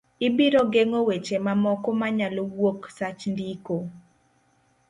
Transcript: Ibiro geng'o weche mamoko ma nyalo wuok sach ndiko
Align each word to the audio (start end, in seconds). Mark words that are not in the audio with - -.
Ibiro 0.27 0.61
geng'o 0.73 0.99
weche 1.07 1.35
mamoko 1.45 1.89
ma 1.99 2.07
nyalo 2.17 2.41
wuok 2.55 2.81
sach 2.97 3.21
ndiko 3.33 3.75